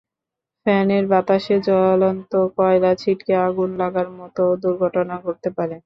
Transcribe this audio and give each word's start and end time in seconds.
ফ্যানের 0.65 1.03
বাতাসে 1.11 1.55
জ্বলন্ত 1.67 2.31
কয়লা 2.57 2.91
ছিটকে 3.01 3.33
আগুন 3.47 3.69
লাগার 3.81 4.07
মতো 4.19 4.43
দুর্ঘটনা 4.63 5.15
ঘটতে 5.25 5.49
পারে। 5.57 5.75